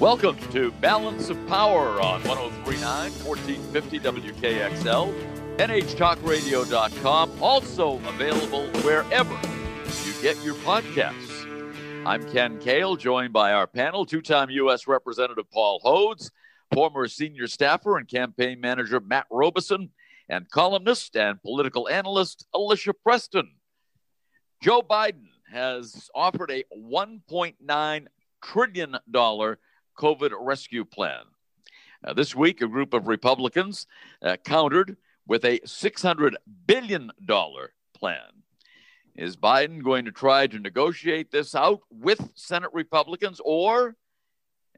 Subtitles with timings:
[0.00, 9.34] Welcome to Balance of Power on 1039 1450 WKXL, NHTalkRadio.com, also available wherever
[10.04, 11.46] you get your podcasts.
[12.04, 14.86] I'm Ken Kale, joined by our panel, two time U.S.
[14.86, 16.30] Representative Paul Hodes,
[16.74, 19.88] former senior staffer and campaign manager Matt Robison,
[20.28, 23.50] and columnist and political analyst Alicia Preston.
[24.62, 28.06] Joe Biden has offered a $1.9
[28.42, 28.96] trillion
[29.96, 31.22] COVID rescue plan.
[32.04, 33.86] Uh, this week, a group of Republicans
[34.22, 34.96] uh, countered
[35.26, 36.34] with a $600
[36.66, 37.10] billion
[37.94, 38.20] plan.
[39.16, 43.96] Is Biden going to try to negotiate this out with Senate Republicans, or,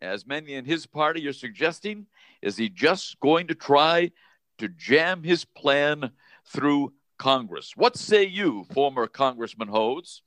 [0.00, 2.06] as many in his party are suggesting,
[2.40, 4.12] is he just going to try
[4.58, 6.12] to jam his plan
[6.46, 7.72] through Congress?
[7.76, 10.22] What say you, former Congressman Hodes?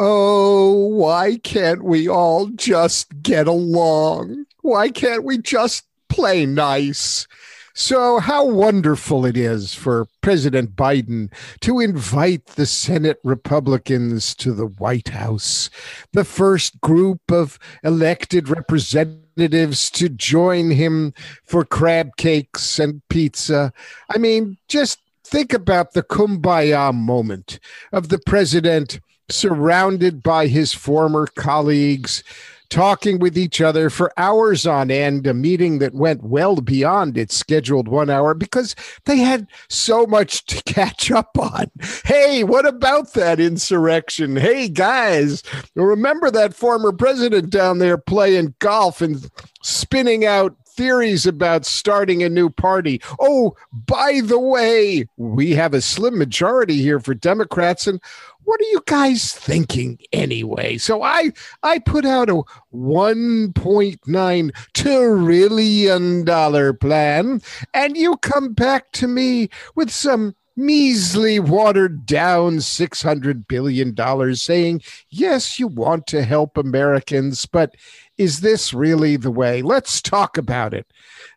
[0.00, 4.46] Oh, why can't we all just get along?
[4.62, 7.26] Why can't we just play nice?
[7.74, 11.32] So, how wonderful it is for President Biden
[11.62, 15.68] to invite the Senate Republicans to the White House,
[16.12, 23.72] the first group of elected representatives to join him for crab cakes and pizza.
[24.14, 27.58] I mean, just think about the kumbaya moment
[27.92, 32.22] of the president surrounded by his former colleagues,
[32.70, 37.34] talking with each other for hours on end, a meeting that went well beyond its
[37.34, 38.74] scheduled one hour because
[39.06, 41.70] they had so much to catch up on.
[42.04, 44.36] Hey, what about that insurrection?
[44.36, 45.42] Hey, guys,
[45.74, 49.30] remember that former president down there playing golf and
[49.62, 53.02] spinning out theories about starting a new party.
[53.18, 58.00] Oh, by the way, we have a slim majority here for Democrats, and
[58.48, 60.78] what are you guys thinking anyway?
[60.78, 61.32] So I
[61.62, 67.42] I put out a 1.9 trillion dollar plan
[67.74, 74.80] and you come back to me with some measly watered down 600 billion dollars saying,
[75.10, 77.74] "Yes, you want to help Americans, but
[78.16, 79.60] is this really the way?
[79.60, 80.86] Let's talk about it."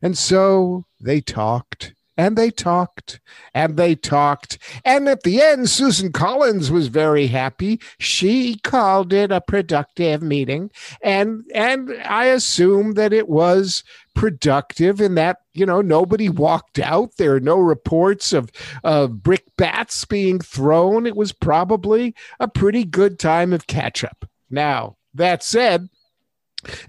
[0.01, 3.19] And so they talked and they talked
[3.55, 4.59] and they talked.
[4.85, 7.81] And at the end, Susan Collins was very happy.
[7.97, 10.69] She called it a productive meeting.
[11.01, 13.83] And and I assume that it was
[14.13, 17.17] productive in that, you know, nobody walked out.
[17.17, 18.51] There are no reports of,
[18.83, 21.07] of brick bats being thrown.
[21.07, 24.29] It was probably a pretty good time of catch up.
[24.47, 25.89] Now, that said,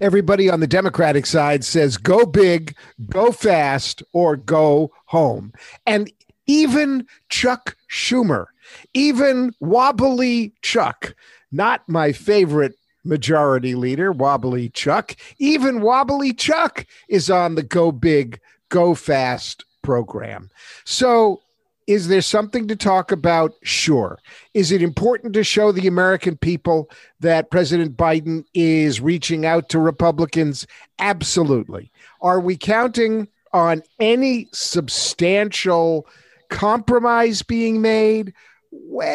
[0.01, 2.75] everybody on the Democratic side says go big,
[3.09, 5.53] go fast, or go home.
[5.85, 6.11] And
[6.45, 8.47] even Chuck Schumer,
[8.93, 11.15] even wobbly Chuck,
[11.51, 12.73] not my favorite
[13.03, 20.49] majority leader, wobbly Chuck, even wobbly Chuck is on the go big, go fast program.
[20.85, 21.41] So
[21.87, 23.53] is there something to talk about?
[23.63, 24.19] Sure.
[24.53, 26.89] Is it important to show the American people
[27.19, 30.67] that President Biden is reaching out to Republicans?
[30.99, 31.91] Absolutely.
[32.21, 36.07] Are we counting on any substantial
[36.49, 38.33] compromise being made?
[38.71, 39.11] Well,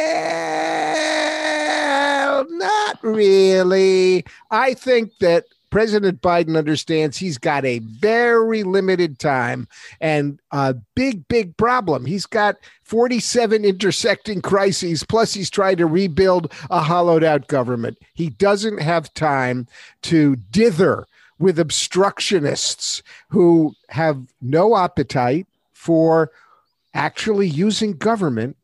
[2.49, 4.25] not really.
[4.51, 9.69] I think that President Biden understands he's got a very limited time
[10.01, 12.07] and a big, big problem.
[12.07, 17.99] He's got 47 intersecting crises, plus, he's trying to rebuild a hollowed out government.
[18.15, 19.67] He doesn't have time
[20.03, 21.07] to dither
[21.39, 26.31] with obstructionists who have no appetite for
[26.95, 28.57] actually using government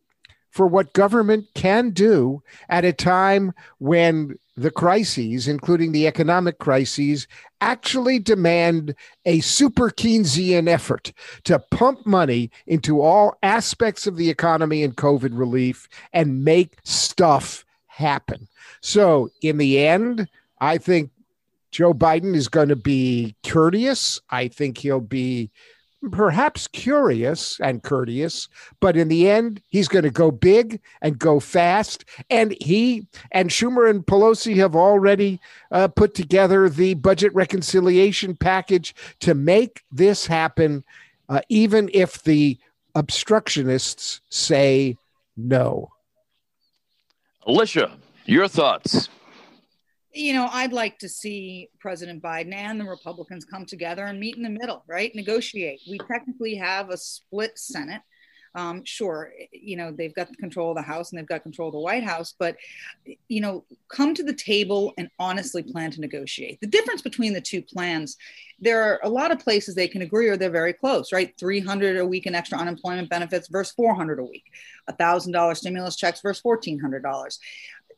[0.50, 7.26] for what government can do at a time when the crises, including the economic crises,
[7.60, 8.94] actually demand
[9.24, 11.12] a super Keynesian effort
[11.44, 17.64] to pump money into all aspects of the economy and COVID relief and make stuff
[17.86, 18.48] happen.
[18.80, 20.28] So, in the end,
[20.60, 21.10] I think
[21.70, 24.20] Joe Biden is going to be courteous.
[24.30, 25.50] I think he'll be
[26.10, 28.48] perhaps curious and courteous,
[28.80, 32.04] but in the end, he's going to go big and go fast.
[32.30, 35.40] And he and Schumer and Pelosi have already
[35.70, 40.84] uh, put together the budget reconciliation package to make this happen,
[41.28, 42.58] uh, even if the
[42.94, 44.96] obstructionists say
[45.36, 45.90] no.
[47.46, 47.92] Alicia,
[48.24, 49.08] your thoughts
[50.14, 54.36] you know, I'd like to see President Biden and the Republicans come together and meet
[54.36, 55.14] in the middle, right?
[55.14, 55.80] Negotiate.
[55.88, 58.00] We technically have a split Senate.
[58.56, 61.72] Um, sure, you know, they've got control of the House and they've got control of
[61.72, 62.54] the White House, but,
[63.26, 66.60] you know, come to the table and honestly plan to negotiate.
[66.60, 68.16] The difference between the two plans,
[68.60, 71.34] there are a lot of places they can agree or they're very close, right?
[71.36, 74.44] 300 a week in extra unemployment benefits versus 400 a week,
[74.88, 77.38] $1,000 stimulus checks versus $1,400.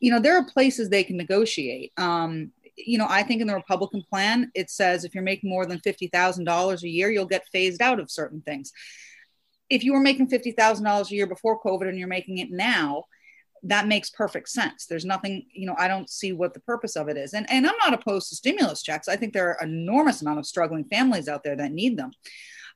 [0.01, 1.93] You know, there are places they can negotiate.
[1.97, 5.65] Um, you know, I think in the Republican plan, it says if you're making more
[5.65, 8.73] than $50,000 a year, you'll get phased out of certain things
[9.69, 13.05] if you were making $50,000 a year before COVID and you're making it now,
[13.63, 14.87] that makes perfect sense.
[14.87, 17.35] There's nothing, you know, I don't see what the purpose of it is.
[17.35, 19.09] And, and I'm not opposed to stimulus checks.
[19.09, 22.13] I think there are enormous amount of struggling families out there that need them.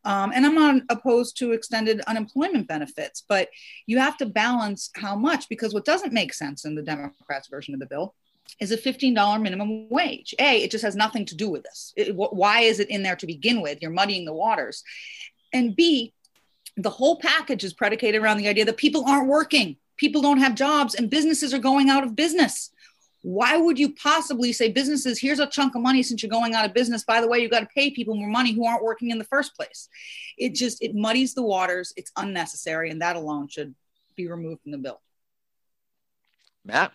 [0.04, 3.48] Um, and I'm not opposed to extended unemployment benefits, but
[3.86, 7.74] you have to balance how much because what doesn't make sense in the Democrats' version
[7.74, 8.14] of the bill
[8.58, 10.34] is a $15 minimum wage.
[10.38, 11.92] A, it just has nothing to do with this.
[11.96, 13.78] It, why is it in there to begin with?
[13.80, 14.82] You're muddying the waters.
[15.52, 16.14] And B,
[16.76, 20.54] the whole package is predicated around the idea that people aren't working, people don't have
[20.54, 22.70] jobs, and businesses are going out of business.
[23.22, 26.64] Why would you possibly say businesses, here's a chunk of money since you're going out
[26.64, 27.04] of business?
[27.04, 29.24] By the way, you got to pay people more money who aren't working in the
[29.24, 29.88] first place.
[30.38, 31.92] It just it muddies the waters.
[31.96, 33.74] It's unnecessary, and that alone should
[34.16, 35.00] be removed from the bill.
[36.64, 36.92] Matt.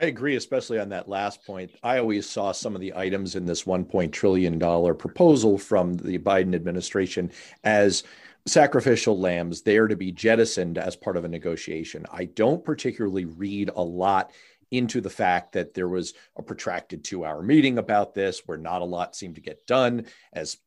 [0.00, 1.72] I agree, especially on that last point.
[1.82, 4.12] I always saw some of the items in this $1.
[4.12, 7.32] trillion proposal from the Biden administration
[7.64, 8.04] as
[8.46, 12.06] sacrificial lambs there to be jettisoned as part of a negotiation.
[12.12, 14.30] I don't particularly read a lot
[14.70, 18.82] into the fact that there was a protracted two hour meeting about this where not
[18.82, 20.06] a lot seemed to get done.
[20.32, 20.58] As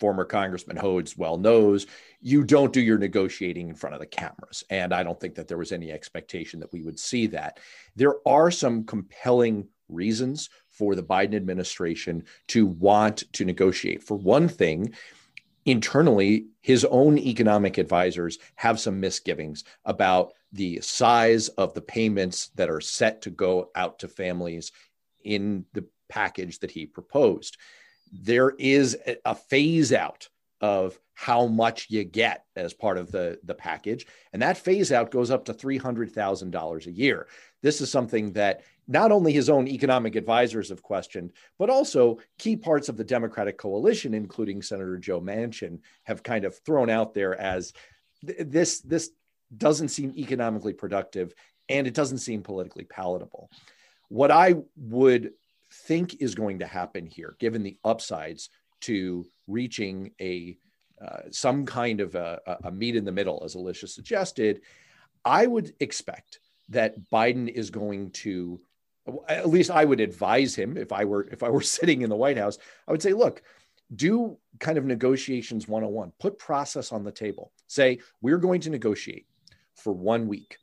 [0.00, 1.86] former Congressman Hodes well knows,
[2.20, 4.64] you don't do your negotiating in front of the cameras.
[4.70, 7.60] And I don't think that there was any expectation that we would see that.
[7.94, 14.02] There are some compelling reasons for the Biden administration to want to negotiate.
[14.02, 14.92] For one thing,
[15.64, 22.70] internally, his own economic advisors have some misgivings about the size of the payments that
[22.70, 24.72] are set to go out to families
[25.22, 27.56] in the package that he proposed.
[28.12, 30.28] There is a phase out
[30.60, 34.06] of how much you get as part of the, the package.
[34.32, 37.26] And that phase out goes up to $300,000 a year.
[37.62, 42.56] This is something that not only his own economic advisors have questioned, but also key
[42.56, 47.38] parts of the Democratic coalition, including Senator Joe Manchin, have kind of thrown out there
[47.40, 47.72] as
[48.22, 49.10] this, this
[49.56, 51.34] doesn't seem economically productive
[51.68, 53.50] and it doesn't seem politically palatable.
[54.08, 55.32] What I would
[55.72, 58.50] think is going to happen here, given the upsides
[58.82, 60.56] to reaching a
[61.04, 64.62] uh, some kind of a, a meet in the middle, as Alicia suggested,
[65.24, 66.40] I would expect
[66.70, 68.60] that Biden is going to
[69.28, 72.16] at least I would advise him if I were if I were sitting in the
[72.16, 72.58] White House,
[72.88, 73.42] I would say, look,
[73.94, 76.12] do kind of negotiations 101.
[76.18, 77.52] Put process on the table.
[77.66, 79.26] Say, we're going to negotiate
[79.76, 80.58] for 1 week.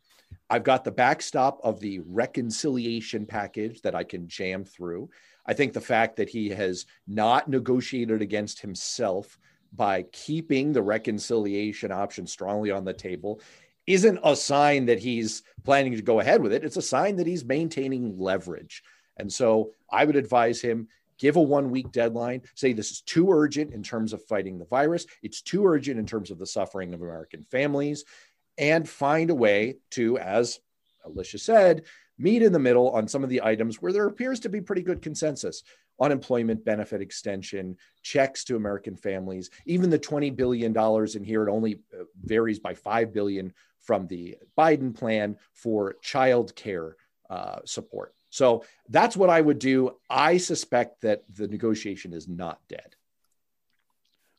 [0.49, 5.09] I've got the backstop of the reconciliation package that I can jam through.
[5.45, 9.37] I think the fact that he has not negotiated against himself
[9.73, 13.41] by keeping the reconciliation option strongly on the table
[13.87, 16.63] isn't a sign that he's planning to go ahead with it.
[16.63, 18.83] It's a sign that he's maintaining leverage.
[19.17, 20.87] And so I would advise him
[21.19, 24.65] give a one week deadline, say this is too urgent in terms of fighting the
[24.65, 28.03] virus, it's too urgent in terms of the suffering of American families,
[28.57, 30.59] and find a way to, as
[31.05, 31.83] Alicia said,
[32.17, 34.83] meet in the middle on some of the items where there appears to be pretty
[34.83, 35.63] good consensus
[35.99, 40.75] unemployment benefit extension, checks to American families, even the $20 billion
[41.15, 46.55] in here, it only uh, varies by 5 billion from the Biden plan for child
[46.55, 46.95] care
[47.29, 48.13] uh, support.
[48.29, 49.97] So that's what I would do.
[50.09, 52.95] I suspect that the negotiation is not dead.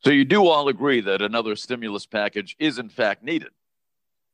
[0.03, 3.49] So you do all agree that another stimulus package is in fact needed.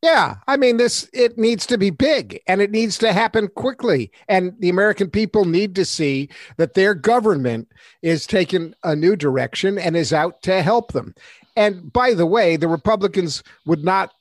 [0.01, 4.12] Yeah, I mean this it needs to be big and it needs to happen quickly
[4.27, 9.77] and the American people need to see that their government is taking a new direction
[9.77, 11.13] and is out to help them.
[11.55, 14.12] And by the way, the Republicans would not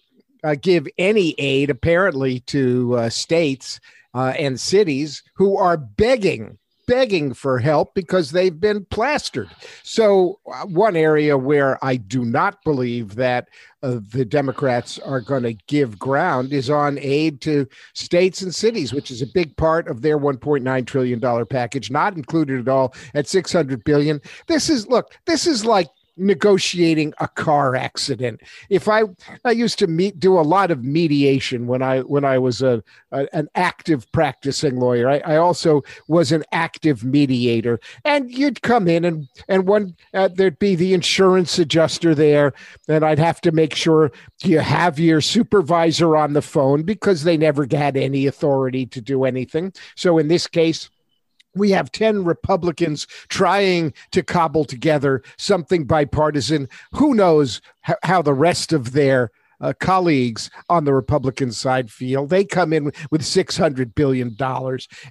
[0.45, 3.81] uh, give any aid apparently to uh, states
[4.15, 6.59] uh, and cities who are begging
[6.91, 9.49] begging for help because they've been plastered.
[9.85, 13.47] So, uh, one area where I do not believe that
[13.85, 18.93] uh, the Democrats are going to give ground is on aid to states and cities,
[18.93, 22.93] which is a big part of their 1.9 trillion dollar package, not included at all
[23.15, 24.21] at 600 billion.
[24.49, 25.87] This is look, this is like
[26.21, 28.41] negotiating a car accident.
[28.69, 29.03] If I
[29.45, 32.83] I used to meet do a lot of mediation when I when I was a,
[33.11, 35.09] a an active practicing lawyer.
[35.09, 40.29] I, I, also was an active mediator, and you'd come in and and one uh,
[40.29, 42.53] there'd be the insurance adjuster there,
[42.89, 44.13] and I'd have to make sure
[44.43, 49.25] you have your supervisor on the phone because they never had any authority to do
[49.25, 49.73] anything.
[49.97, 50.91] So in this case
[51.55, 56.69] we have 10 Republicans trying to cobble together something bipartisan.
[56.93, 57.61] Who knows
[58.03, 59.31] how, the rest of their
[59.61, 62.27] uh, colleagues on the Republican side feel.
[62.27, 64.37] They come in with $600 billion.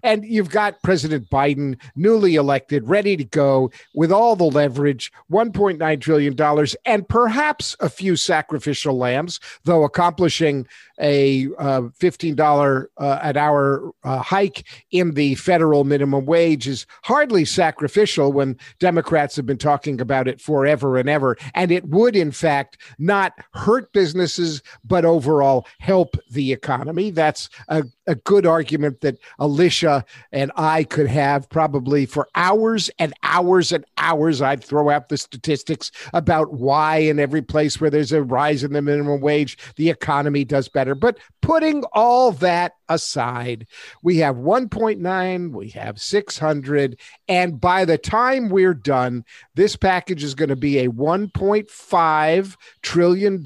[0.03, 6.01] And you've got President Biden, newly elected, ready to go with all the leverage, $1.9
[6.01, 10.67] trillion, and perhaps a few sacrificial lambs, though accomplishing
[10.99, 17.45] a uh, $15 uh, an hour uh, hike in the federal minimum wage is hardly
[17.45, 21.37] sacrificial when Democrats have been talking about it forever and ever.
[21.53, 24.38] And it would, in fact, not hurt businesses,
[24.83, 27.11] but overall help the economy.
[27.11, 33.13] That's a a good argument that Alicia and I could have probably for hours and
[33.21, 34.41] hours and hours.
[34.41, 38.73] I'd throw out the statistics about why in every place where there's a rise in
[38.73, 40.95] the minimum wage, the economy does better.
[40.95, 43.67] But putting all that aside,
[44.01, 46.99] we have 1.9, we have 600.
[47.27, 53.43] And by the time we're done, this package is going to be a $1.5 trillion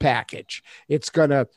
[0.00, 0.35] package.
[0.88, 1.48] It's going to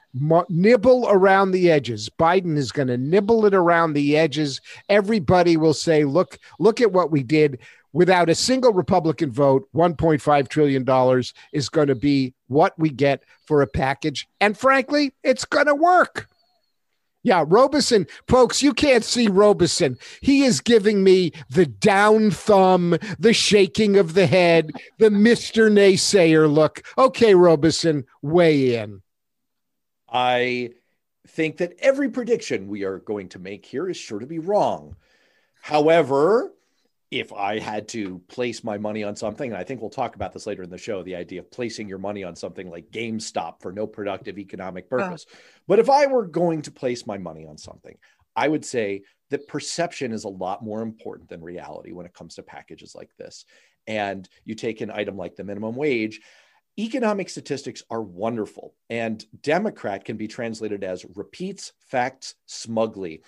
[0.50, 2.10] nibble around the edges.
[2.20, 4.62] Biden is going to nibble it around the edges.
[4.88, 7.60] Everybody will say, "Look, look at what we did."
[7.92, 13.64] Without a single Republican vote, $1.5 trillion is going to be what we get for
[13.64, 14.28] a package.
[14.40, 16.28] And frankly, it's going to work.
[17.22, 19.98] Yeah, Robison, folks, you can't see Robison.
[20.22, 25.70] He is giving me the down thumb, the shaking of the head, the Mr.
[25.70, 26.82] Naysayer look.
[26.98, 29.02] Okay, Robison, weigh in.
[30.08, 30.72] I
[31.28, 34.96] think that every prediction we are going to make here is sure to be wrong.
[35.62, 36.54] However,
[37.12, 40.32] if I had to place my money on something, and I think we'll talk about
[40.32, 43.62] this later in the show, the idea of placing your money on something like GameStop
[43.62, 45.26] for no productive economic purpose.
[45.68, 47.98] But if I were going to place my money on something,
[48.36, 49.02] I would say
[49.32, 53.10] that perception is a lot more important than reality when it comes to packages like
[53.18, 53.46] this.
[53.88, 56.22] And you take an item like the minimum wage,
[56.78, 63.24] economic statistics are wonderful, and Democrat can be translated as repeats facts smugly.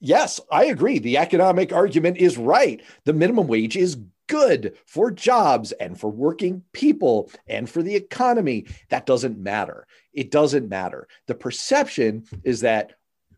[0.00, 0.98] Yes, I agree.
[0.98, 2.82] The economic argument is right.
[3.04, 3.98] The minimum wage is
[4.28, 8.66] good for jobs and for working people and for the economy.
[8.90, 9.86] That doesn't matter.
[10.12, 11.08] It doesn't matter.
[11.26, 12.94] The perception is that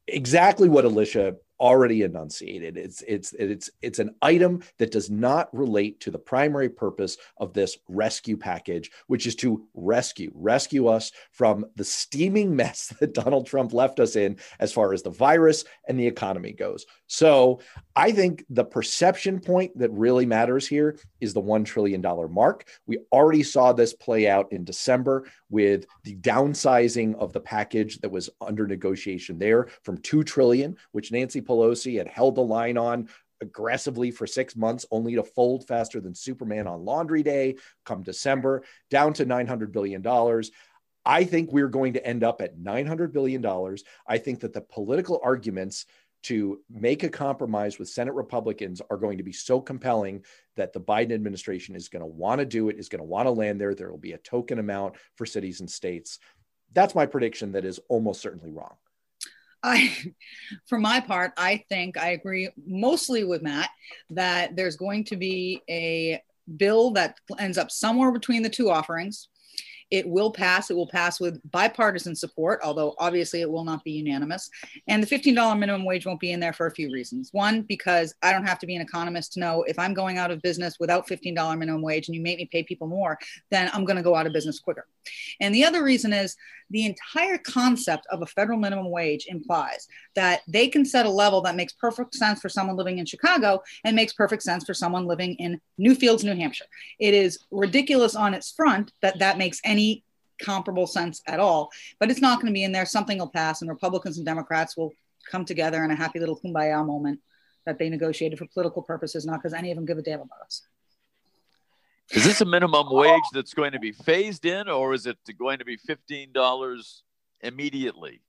[0.06, 2.76] exactly what Alicia already enunciated.
[2.76, 7.52] It's it's it's it's an item that does not relate to the primary purpose of
[7.52, 13.46] this rescue package, which is to rescue rescue us from the steaming mess that Donald
[13.46, 16.86] Trump left us in as far as the virus and the economy goes.
[17.06, 17.60] So,
[17.96, 22.66] I think the perception point that really matters here is the 1 trillion dollar mark.
[22.86, 28.10] We already saw this play out in December with the downsizing of the package that
[28.10, 33.08] was under negotiation there from 2 trillion, which Nancy Pelosi had held the line on
[33.40, 38.62] aggressively for six months, only to fold faster than Superman on Laundry Day come December,
[38.90, 40.04] down to $900 billion.
[41.04, 43.44] I think we're going to end up at $900 billion.
[44.06, 45.86] I think that the political arguments
[46.24, 50.24] to make a compromise with Senate Republicans are going to be so compelling
[50.56, 53.26] that the Biden administration is going to want to do it, is going to want
[53.26, 53.74] to land there.
[53.74, 56.18] There will be a token amount for cities and states.
[56.72, 58.74] That's my prediction that is almost certainly wrong.
[59.68, 60.14] I,
[60.66, 63.70] for my part, I think I agree mostly with Matt
[64.10, 66.22] that there's going to be a
[66.56, 69.28] bill that ends up somewhere between the two offerings.
[69.90, 70.70] It will pass.
[70.70, 74.50] It will pass with bipartisan support, although obviously it will not be unanimous.
[74.86, 77.30] And the $15 minimum wage won't be in there for a few reasons.
[77.32, 80.30] One, because I don't have to be an economist to know if I'm going out
[80.30, 83.18] of business without $15 minimum wage and you make me pay people more,
[83.50, 84.86] then I'm going to go out of business quicker.
[85.40, 86.36] And the other reason is
[86.70, 91.40] the entire concept of a federal minimum wage implies that they can set a level
[91.42, 95.06] that makes perfect sense for someone living in Chicago and makes perfect sense for someone
[95.06, 96.66] living in Newfields, New Hampshire.
[96.98, 99.77] It is ridiculous on its front that that makes any
[100.40, 102.86] comparable sense at all, but it's not going to be in there.
[102.86, 104.92] Something will pass, and Republicans and Democrats will
[105.30, 107.20] come together in a happy little kumbaya moment
[107.66, 110.40] that they negotiated for political purposes, not because any of them give a damn about
[110.44, 110.62] us.
[112.10, 115.58] Is this a minimum wage that's going to be phased in, or is it going
[115.58, 117.02] to be fifteen dollars
[117.40, 118.22] immediately?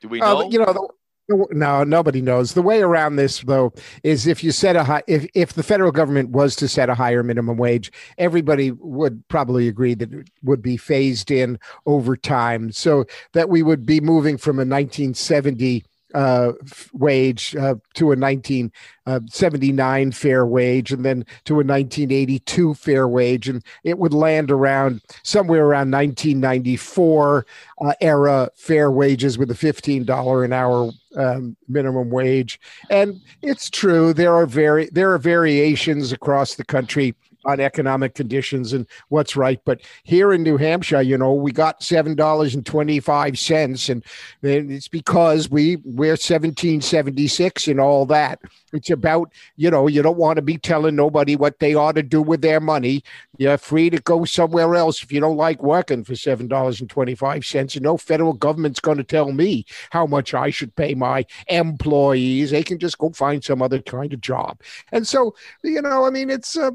[0.00, 0.40] Do we uh, know?
[0.40, 0.88] Uh, you know, the,
[1.28, 2.54] No, nobody knows.
[2.54, 3.72] The way around this, though,
[4.04, 6.94] is if you set a high, if if the federal government was to set a
[6.94, 12.70] higher minimum wage, everybody would probably agree that it would be phased in over time,
[12.70, 15.84] so that we would be moving from a 1970
[16.16, 16.52] uh,
[16.94, 23.50] wage uh, to a 1979 uh, fair wage and then to a 1982 fair wage.
[23.50, 27.46] And it would land around somewhere around 1994
[27.82, 32.58] uh, era fair wages with a $15 an hour um, minimum wage.
[32.88, 37.14] And it's true, there are, very, there are variations across the country
[37.46, 39.60] on economic conditions and what's right.
[39.64, 43.88] But here in New Hampshire, you know, we got seven dollars and twenty five cents,
[43.88, 44.04] and
[44.42, 48.40] it's because we we're seventeen seventy six and all that.
[48.72, 52.02] It's about you know you don't want to be telling nobody what they ought to
[52.02, 53.02] do with their money.
[53.38, 56.90] You're free to go somewhere else if you don't like working for seven dollars and
[56.90, 57.76] twenty five cents.
[57.76, 62.50] And no federal government's going to tell me how much I should pay my employees.
[62.50, 64.60] They can just go find some other kind of job.
[64.90, 66.56] And so you know, I mean, it's.
[66.56, 66.72] Uh,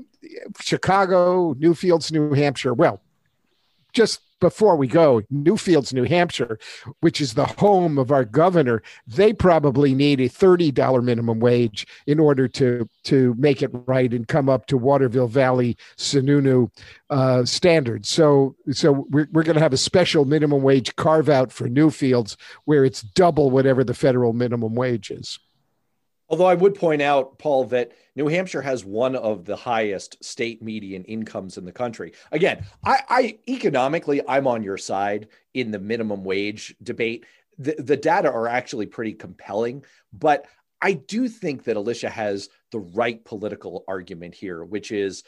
[0.60, 2.74] Chicago, Newfields, New Hampshire.
[2.74, 3.02] Well,
[3.94, 6.60] just before we go, Newfields, New Hampshire,
[7.00, 12.20] which is the home of our governor, they probably need a $30 minimum wage in
[12.20, 16.72] order to, to make it right and come up to Waterville Valley, Sununu
[17.10, 18.10] uh, standards.
[18.10, 22.36] So, so we're, we're going to have a special minimum wage carve out for Newfields
[22.66, 25.40] where it's double whatever the federal minimum wage is.
[26.32, 30.64] Although I would point out, Paul, that New Hampshire has one of the highest state
[30.64, 32.14] median incomes in the country.
[32.32, 37.26] Again, I, I economically, I'm on your side in the minimum wage debate.
[37.58, 39.84] The, the data are actually pretty compelling,
[40.14, 40.46] but
[40.82, 45.24] I do think that Alicia has the right political argument here, which is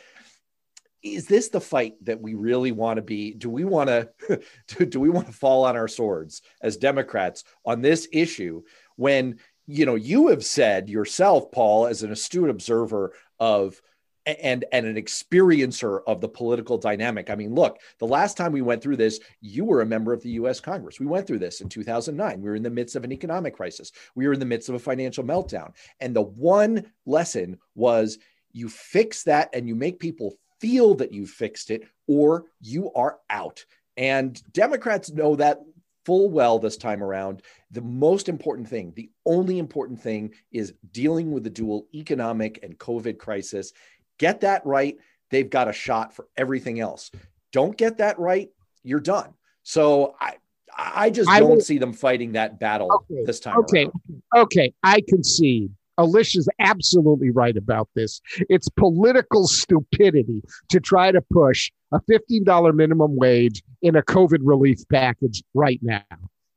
[1.04, 4.10] is this the fight that we really want to be do we want to
[4.68, 8.62] do, do we want to fall on our swords as democrats on this issue
[8.96, 13.82] when you know you have said yourself paul as an astute observer of
[14.26, 17.30] and and an experiencer of the political dynamic.
[17.30, 20.22] I mean look the last time we went through this you were a member of
[20.22, 21.00] the us congress.
[21.00, 23.92] We went through this in 2009 we were in the midst of an economic crisis.
[24.16, 25.74] We were in the midst of a financial meltdown.
[26.00, 28.18] And the one lesson was
[28.52, 33.20] you fix that and you make people feel that you fixed it or you are
[33.30, 33.66] out.
[33.98, 35.60] And democrats know that
[36.06, 37.42] full well this time around.
[37.72, 42.78] The most important thing, the only important thing is dealing with the dual economic and
[42.78, 43.74] COVID crisis.
[44.18, 44.98] Get that right.
[45.30, 47.12] They've got a shot for everything else.
[47.52, 48.50] Don't get that right,
[48.84, 49.34] you're done.
[49.64, 50.36] So I,
[50.76, 53.58] I just I don't see them fighting that battle okay, this time.
[53.60, 53.86] Okay.
[53.86, 54.22] Around.
[54.36, 54.74] Okay.
[54.84, 55.72] I concede.
[55.98, 58.22] Alicia's absolutely right about this.
[58.50, 64.80] It's political stupidity to try to push a $15 minimum wage in a COVID relief
[64.92, 66.02] package right now.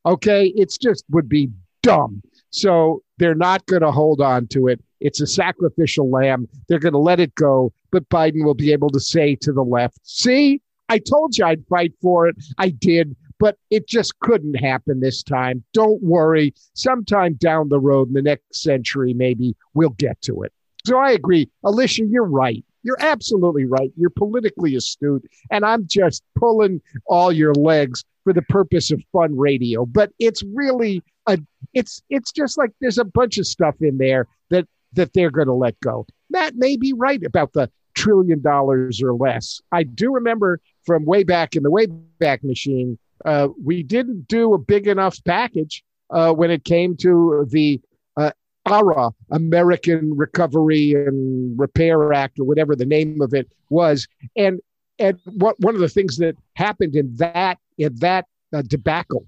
[0.04, 0.52] Okay.
[0.56, 1.50] It's just would be
[1.82, 2.22] dumb.
[2.50, 4.82] So they're not going to hold on to it.
[5.00, 6.48] It's a sacrificial lamb.
[6.68, 7.72] They're going to let it go.
[7.90, 11.66] But Biden will be able to say to the left, see, I told you I'd
[11.66, 12.36] fight for it.
[12.58, 15.62] I did but it just couldn't happen this time.
[15.72, 16.54] Don't worry.
[16.74, 20.52] Sometime down the road in the next century, maybe we'll get to it.
[20.86, 21.50] So I agree.
[21.64, 22.64] Alicia, you're right.
[22.82, 23.90] You're absolutely right.
[23.96, 25.26] You're politically astute.
[25.50, 29.84] And I'm just pulling all your legs for the purpose of fun radio.
[29.84, 31.38] But it's really a
[31.74, 35.48] it's it's just like there's a bunch of stuff in there that that they're going
[35.48, 36.06] to let go.
[36.30, 39.60] Matt may be right about the trillion dollars or less.
[39.72, 44.58] I do remember from way back in the Wayback Machine uh, we didn't do a
[44.58, 47.80] big enough package uh, when it came to the
[48.16, 48.30] uh,
[48.66, 54.06] ARA, American Recovery and Repair Act, or whatever the name of it was.
[54.36, 54.60] And
[54.98, 59.26] and what one of the things that happened in that in that uh, debacle,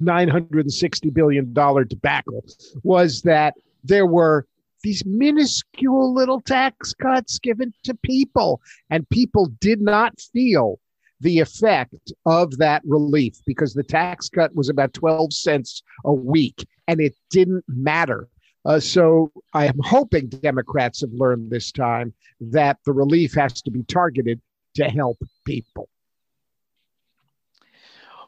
[0.00, 2.44] nine hundred and sixty billion dollar debacle,
[2.82, 4.46] was that there were
[4.82, 10.78] these minuscule little tax cuts given to people, and people did not feel
[11.20, 16.66] the effect of that relief because the tax cut was about 12 cents a week
[16.88, 18.28] and it didn't matter.
[18.64, 23.70] Uh, so I am hoping Democrats have learned this time that the relief has to
[23.70, 24.40] be targeted
[24.74, 25.88] to help people.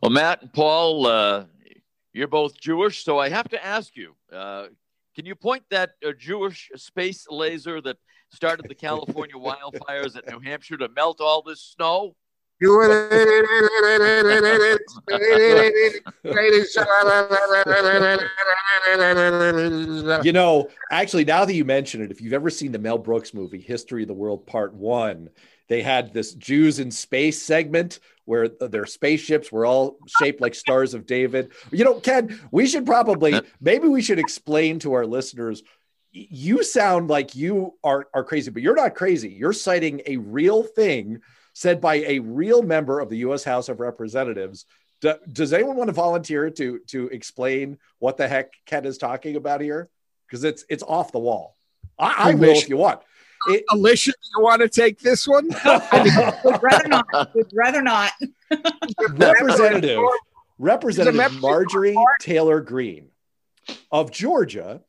[0.00, 1.44] Well, Matt and Paul, uh,
[2.12, 4.68] you're both Jewish, so I have to ask you uh,
[5.18, 7.96] can you point that uh, Jewish space laser that
[8.32, 12.14] started the California wildfires at New Hampshire to melt all this snow?
[20.24, 23.32] You know, actually, now that you mention it, if you've ever seen the Mel Brooks
[23.32, 25.30] movie, History of the World Part One,
[25.68, 30.94] they had this Jews in space segment where their spaceships were all shaped like stars
[30.94, 31.52] of David.
[31.70, 35.62] You know, Ken, we should probably, maybe we should explain to our listeners
[36.10, 39.28] you sound like you are, are crazy, but you're not crazy.
[39.28, 41.20] You're citing a real thing
[41.58, 43.42] said by a real member of the U.S.
[43.42, 44.64] House of Representatives.
[45.00, 49.34] Do, does anyone want to volunteer to to explain what the heck Ken is talking
[49.34, 49.88] about here?
[50.26, 51.56] Because it's it's off the wall.
[51.98, 53.00] I, I will if you want.
[53.48, 55.48] It, Alicia, do you want to take this one?
[56.44, 57.34] would rather not.
[57.34, 58.12] Would rather not.
[59.10, 60.00] Representative
[60.60, 63.08] Representative Marjorie Taylor Greene
[63.90, 64.80] of Georgia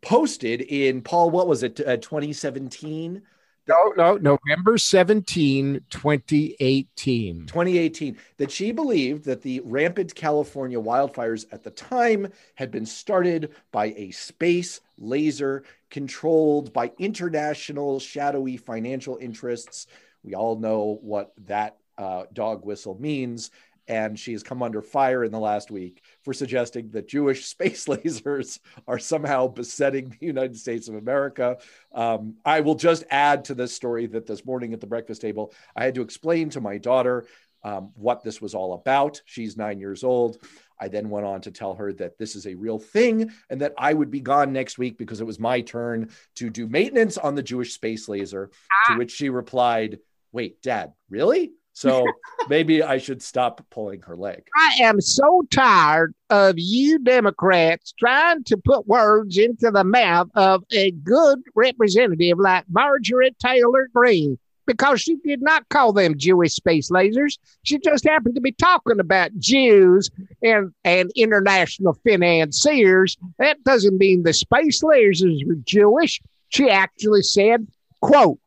[0.00, 1.30] posted in Paul.
[1.30, 1.80] What was it?
[1.80, 3.22] Uh, 2017
[3.68, 7.46] no, no, November 17, 2018.
[7.46, 8.16] 2018.
[8.38, 13.86] That she believed that the rampant California wildfires at the time had been started by
[13.96, 19.86] a space laser controlled by international shadowy financial interests.
[20.24, 23.50] We all know what that uh, dog whistle means
[23.92, 27.84] and she has come under fire in the last week for suggesting that Jewish space
[27.84, 31.58] lasers are somehow besetting the United States of America.
[31.94, 35.52] Um, I will just add to this story that this morning at the breakfast table,
[35.76, 37.26] I had to explain to my daughter
[37.64, 39.20] um, what this was all about.
[39.26, 40.38] She's nine years old.
[40.80, 43.74] I then went on to tell her that this is a real thing and that
[43.76, 47.34] I would be gone next week because it was my turn to do maintenance on
[47.34, 48.50] the Jewish space laser.
[48.72, 48.92] Ah.
[48.94, 49.98] To which she replied,
[50.32, 51.52] Wait, dad, really?
[51.72, 52.06] So
[52.48, 54.46] maybe I should stop pulling her leg.
[54.56, 60.64] I am so tired of you Democrats trying to put words into the mouth of
[60.72, 66.90] a good representative like Marjorie Taylor Greene because she did not call them Jewish space
[66.90, 67.38] lasers.
[67.62, 70.10] She just happened to be talking about Jews
[70.42, 73.16] and, and international financiers.
[73.38, 76.20] That doesn't mean the space lasers were Jewish.
[76.48, 77.66] She actually said,
[78.00, 78.38] quote,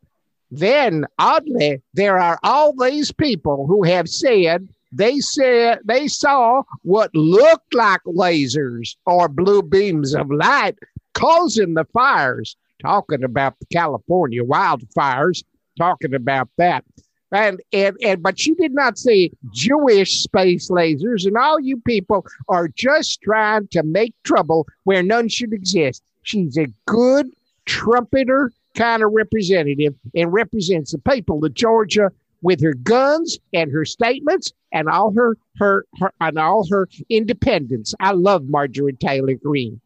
[0.57, 7.13] then, oddly, there are all these people who have said they said they saw what
[7.13, 10.77] looked like lasers or blue beams of light
[11.13, 12.55] causing the fires.
[12.81, 15.43] Talking about the California wildfires,
[15.77, 16.83] talking about that.
[17.31, 22.25] And, and and but she did not say Jewish space lasers, and all you people
[22.47, 26.03] are just trying to make trouble where none should exist.
[26.23, 27.27] She's a good
[27.65, 32.11] trumpeter kind of representative and represents the people of Georgia
[32.41, 37.95] with her guns and her statements and all her, her, her and all her independence.
[37.99, 39.81] I love Marjorie Taylor Greene.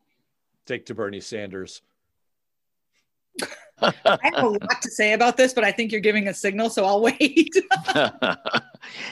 [0.66, 1.82] Take to Bernie Sanders.
[3.82, 6.70] I have a lot to say about this, but I think you're giving a signal,
[6.70, 7.56] so I'll wait.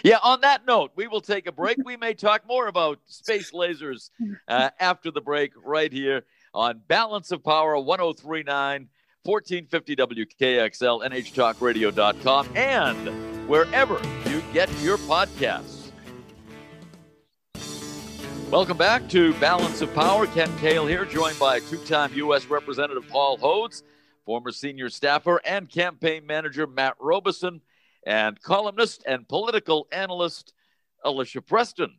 [0.03, 1.77] yeah, on that note, we will take a break.
[1.85, 4.09] We may talk more about space lasers
[4.49, 8.89] uh, after the break right here on Balance of Power 1039
[9.27, 15.91] 1450 WKXL, NHTalkRadio.com, and wherever you get your podcasts.
[18.49, 20.25] Welcome back to Balance of Power.
[20.27, 22.45] Ken Kale here, joined by two time U.S.
[22.45, 23.83] Representative Paul Hodes,
[24.25, 27.59] former senior staffer and campaign manager Matt Robison,
[28.05, 30.53] and columnist and political analyst
[31.03, 31.97] Alicia Preston.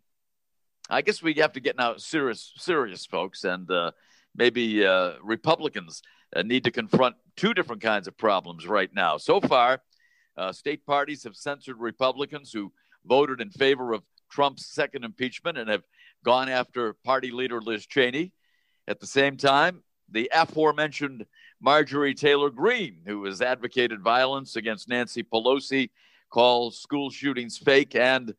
[0.88, 3.91] I guess we have to get now serious, serious folks, and uh,
[4.35, 6.01] maybe uh, Republicans
[6.45, 9.17] need to confront two different kinds of problems right now.
[9.17, 9.81] So far,
[10.37, 12.73] uh, state parties have censored Republicans who
[13.07, 15.83] voted in favor of Trump's second impeachment and have
[16.25, 18.33] gone after party leader Liz Cheney.
[18.87, 21.27] At the same time, the aforementioned
[21.61, 25.91] Marjorie Taylor Greene, who has advocated violence against Nancy Pelosi,
[26.31, 28.35] calls school shootings fake and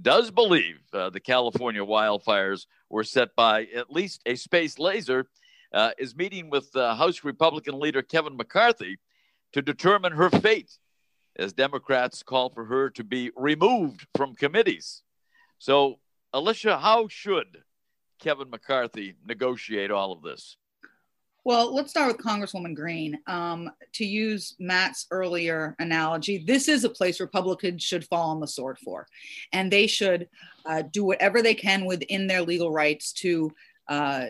[0.00, 5.28] does believe uh, the California wildfires were set by at least a space laser
[5.72, 8.98] uh, is meeting with uh, House Republican leader Kevin McCarthy
[9.52, 10.72] to determine her fate
[11.38, 15.02] as Democrats call for her to be removed from committees.
[15.58, 15.98] So,
[16.32, 17.62] Alicia, how should
[18.20, 20.56] Kevin McCarthy negotiate all of this?
[21.44, 23.18] Well, let's start with Congresswoman Greene.
[23.28, 28.48] Um, to use Matt's earlier analogy, this is a place Republicans should fall on the
[28.48, 29.06] sword for,
[29.52, 30.28] and they should
[30.64, 33.52] uh, do whatever they can within their legal rights to
[33.86, 34.24] uh,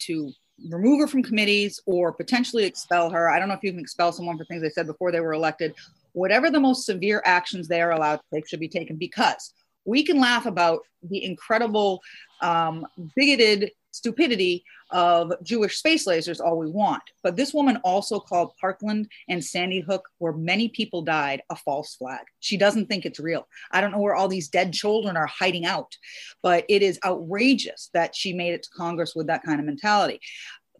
[0.00, 0.32] to
[0.68, 3.30] remove her from committees or potentially expel her.
[3.30, 5.32] I don't know if you can expel someone for things they said before they were
[5.32, 5.74] elected.
[6.12, 9.52] Whatever the most severe actions they are allowed to take should be taken because
[9.84, 12.00] we can laugh about the incredible
[12.42, 17.02] um, bigoted stupidity of Jewish space lasers all we want.
[17.22, 21.94] But this woman also called Parkland and Sandy Hook, where many people died, a false
[21.96, 22.24] flag.
[22.40, 23.46] She doesn't think it's real.
[23.70, 25.96] I don't know where all these dead children are hiding out,
[26.42, 30.20] but it is outrageous that she made it to Congress with that kind of mentality.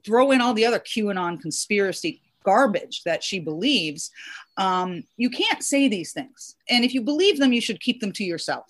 [0.05, 4.11] Throw in all the other QAnon conspiracy garbage that she believes,
[4.56, 6.56] um, you can't say these things.
[6.70, 8.66] And if you believe them, you should keep them to yourself.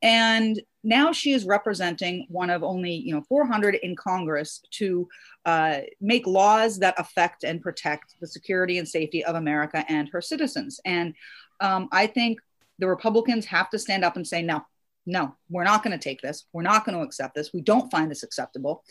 [0.00, 5.06] And now she is representing one of only you know 400 in Congress to
[5.44, 10.22] uh, make laws that affect and protect the security and safety of America and her
[10.22, 10.80] citizens.
[10.86, 11.14] And
[11.60, 12.40] um, I think
[12.78, 14.64] the Republicans have to stand up and say no
[15.10, 16.44] no, we're not going to take this.
[16.52, 17.52] We're not going to accept this.
[17.52, 18.84] We don't find this acceptable.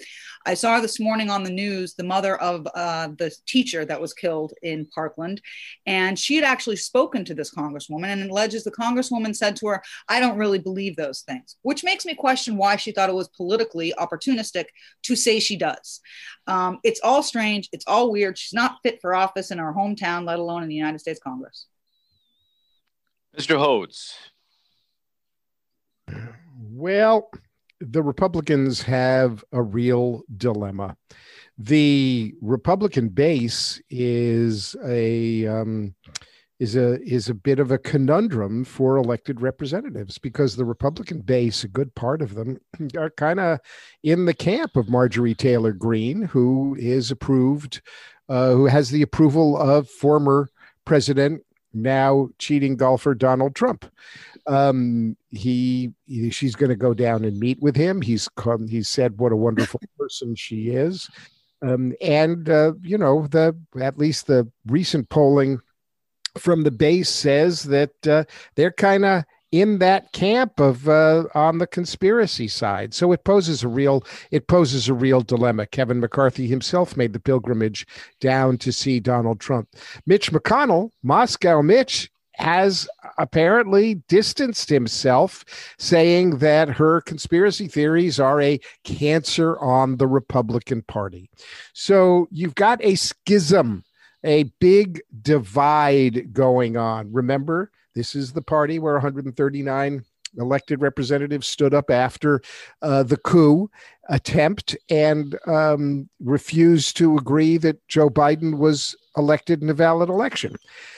[0.45, 4.13] I saw this morning on the news the mother of uh, the teacher that was
[4.13, 5.41] killed in Parkland,
[5.85, 9.81] and she had actually spoken to this congresswoman and alleges the congresswoman said to her,
[10.09, 13.29] I don't really believe those things, which makes me question why she thought it was
[13.29, 14.65] politically opportunistic
[15.03, 16.01] to say she does.
[16.47, 17.69] Um, it's all strange.
[17.71, 18.37] It's all weird.
[18.37, 21.67] She's not fit for office in our hometown, let alone in the United States Congress.
[23.37, 23.57] Mr.
[23.57, 24.15] Hodes,
[26.71, 27.29] well,
[27.79, 30.97] the Republicans have a real dilemma.
[31.57, 35.95] The Republican base is a um,
[36.59, 41.63] is a is a bit of a conundrum for elected representatives because the Republican base,
[41.63, 42.57] a good part of them,
[42.97, 43.59] are kind of
[44.03, 47.81] in the camp of Marjorie Taylor Greene, who is approved,
[48.27, 50.49] uh, who has the approval of former
[50.85, 51.41] President,
[51.73, 53.85] now cheating golfer Donald Trump
[54.49, 58.01] um, he, he she's going to go down and meet with him.
[58.01, 58.67] He's come.
[58.67, 61.09] He said what a wonderful person she is,
[61.61, 65.59] um, and uh, you know the at least the recent polling
[66.37, 68.23] from the base says that uh,
[68.55, 72.93] they're kind of in that camp of uh, on the conspiracy side.
[72.93, 75.65] So it poses a real it poses a real dilemma.
[75.65, 77.87] Kevin McCarthy himself made the pilgrimage
[78.19, 79.69] down to see Donald Trump.
[80.05, 85.43] Mitch McConnell, Moscow Mitch, has apparently distanced himself,
[85.77, 91.29] saying that her conspiracy theories are a cancer on the Republican Party.
[91.73, 93.83] So you've got a schism,
[94.23, 97.11] a big divide going on.
[97.11, 100.05] Remember, this is the party where 139
[100.37, 102.41] elected representatives stood up after
[102.81, 103.69] uh, the coup
[104.09, 110.55] attempt and um, refused to agree that Joe Biden was elected in a valid election.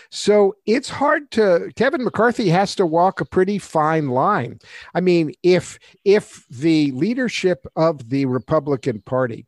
[0.09, 4.59] So it's hard to Kevin McCarthy has to walk a pretty fine line.
[4.93, 9.45] I mean, if if the leadership of the Republican Party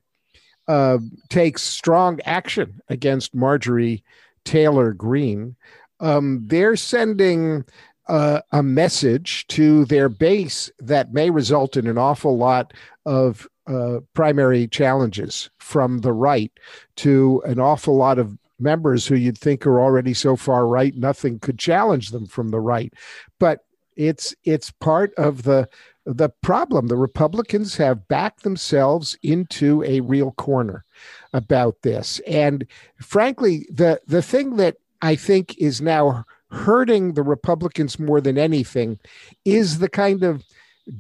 [0.70, 4.06] uh, takes strong action against Marjorie
[4.46, 5.58] Taylor Greene,
[6.04, 7.64] um, they're sending
[8.08, 12.74] uh, a message to their base that may result in an awful lot
[13.06, 16.52] of uh, primary challenges from the right
[16.98, 21.40] to an awful lot of members who you'd think are already so far right nothing
[21.40, 22.94] could challenge them from the right.
[23.40, 23.60] But
[23.96, 25.70] it's it's part of the
[26.06, 26.88] the problem.
[26.88, 30.84] The republicans have backed themselves into a real corner
[31.32, 32.20] about this.
[32.28, 38.38] And frankly the the thing that i think is now hurting the republicans more than
[38.38, 39.00] anything
[39.46, 40.44] is the kind of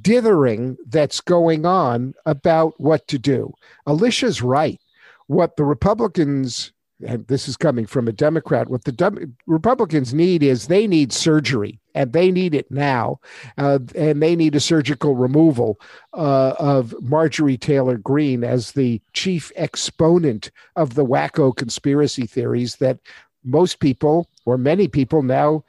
[0.01, 3.51] dithering that's going on about what to do
[3.87, 4.79] alicia's right
[5.27, 6.71] what the republicans
[7.05, 11.79] and this is coming from a Democrat, what the Republicans need is they need surgery
[11.95, 13.19] and they need it now.
[13.57, 15.79] Uh, and they need a surgical removal
[16.13, 22.99] uh, of Marjorie Taylor Greene as the chief exponent of the wacko conspiracy theories that
[23.43, 25.63] most people or many people now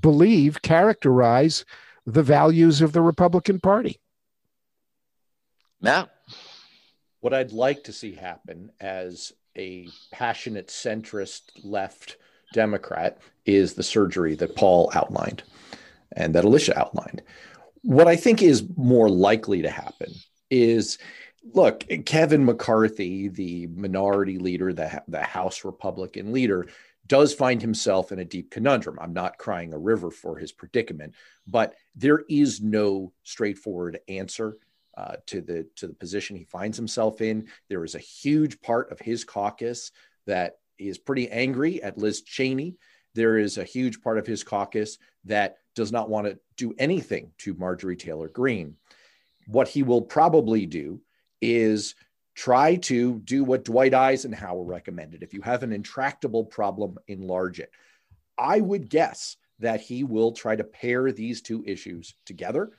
[0.00, 1.64] believe characterize
[2.06, 3.98] the values of the Republican Party.
[5.80, 6.10] Matt?
[7.20, 12.16] What I'd like to see happen as a passionate centrist left
[12.52, 15.42] Democrat is the surgery that Paul outlined
[16.16, 17.22] and that Alicia outlined.
[17.82, 20.12] What I think is more likely to happen
[20.50, 20.98] is
[21.52, 26.66] look, Kevin McCarthy, the minority leader, the, the House Republican leader,
[27.06, 28.98] does find himself in a deep conundrum.
[29.00, 31.14] I'm not crying a river for his predicament,
[31.46, 34.56] but there is no straightforward answer
[34.96, 37.48] uh, to the to the position he finds himself in.
[37.68, 39.90] There is a huge part of his caucus
[40.26, 42.76] that is pretty angry at Liz Cheney.
[43.14, 47.32] There is a huge part of his caucus that does not want to do anything
[47.38, 48.76] to Marjorie Taylor Greene.
[49.46, 51.00] What he will probably do
[51.40, 51.94] is
[52.34, 55.22] try to do what Dwight Eisenhower recommended.
[55.22, 57.70] If you have an intractable problem, enlarge it.
[58.36, 62.72] I would guess that he will try to pair these two issues together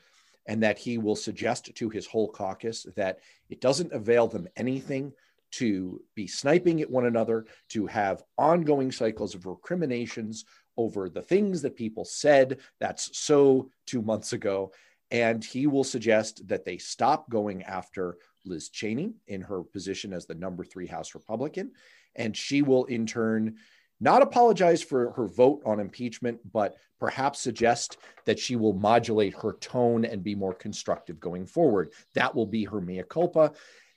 [0.46, 5.13] and that he will suggest to his whole caucus that it doesn't avail them anything
[5.52, 10.44] to be sniping at one another, to have ongoing cycles of recriminations
[10.76, 14.72] over the things that people said that's so two months ago.
[15.12, 20.26] And he will suggest that they stop going after Liz Cheney in her position as
[20.26, 21.72] the number three House Republican.
[22.16, 23.56] And she will, in turn,
[24.00, 29.54] not apologize for her vote on impeachment, but perhaps suggest that she will modulate her
[29.60, 31.92] tone and be more constructive going forward.
[32.14, 33.54] That will be her mea culpa.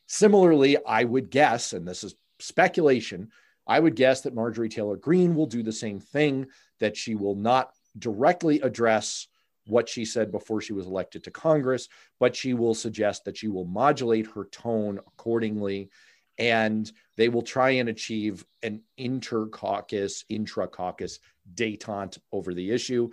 [0.07, 3.31] Similarly, I would guess, and this is speculation,
[3.67, 6.47] I would guess that Marjorie Taylor Greene will do the same thing,
[6.81, 9.27] that she will not directly address
[9.69, 13.49] what she said before she was elected to Congress, but she will suggest that she
[13.49, 15.91] will modulate her tone accordingly
[16.39, 21.19] and they will try and achieve an inter caucus, intra caucus
[21.55, 23.11] detente over the issue.